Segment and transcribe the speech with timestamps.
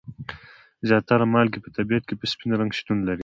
[0.87, 3.19] زیاتره مالګې په طبیعت کې په سپین رنګ شتون لري.